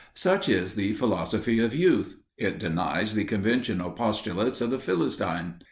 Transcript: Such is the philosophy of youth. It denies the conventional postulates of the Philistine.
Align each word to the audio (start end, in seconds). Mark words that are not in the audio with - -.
Such 0.15 0.49
is 0.49 0.73
the 0.73 0.93
philosophy 0.93 1.59
of 1.59 1.75
youth. 1.75 2.19
It 2.35 2.57
denies 2.57 3.13
the 3.13 3.23
conventional 3.23 3.91
postulates 3.91 4.59
of 4.59 4.71
the 4.71 4.79
Philistine. 4.79 5.59